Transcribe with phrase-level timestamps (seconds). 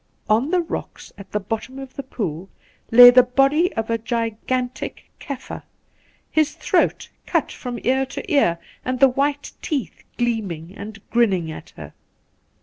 [0.35, 2.49] 'On the rocks at the bottom of the pool
[2.89, 5.61] lay the body of a gigantic Kaffir,
[6.31, 11.69] his throat cut from ear to ear, and the white teeth gleaming and grinning at
[11.77, 11.93] her.